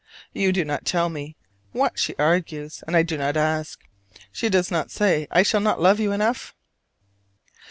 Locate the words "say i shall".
4.89-5.61